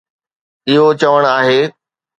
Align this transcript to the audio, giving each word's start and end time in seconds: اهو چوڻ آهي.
اهو 0.69 0.87
چوڻ 1.01 1.21
آهي. 1.37 1.61